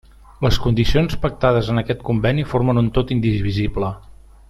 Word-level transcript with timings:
Les 0.45 0.55
condicions 0.63 1.17
pactades 1.27 1.69
en 1.75 1.81
aquest 1.83 2.03
conveni 2.09 2.47
formen 2.55 2.85
un 2.85 2.89
tot 2.97 3.15
indivisible. 3.19 3.97